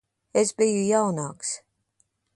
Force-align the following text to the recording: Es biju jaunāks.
Es 0.41 0.51
biju 0.61 0.81
jaunāks. 0.93 1.53